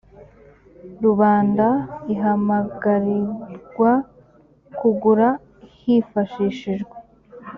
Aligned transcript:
rubanda 1.03 1.67
ihamagarirwa 2.13 3.91
kugura 4.77 5.29
hifashishijwe 5.77 6.95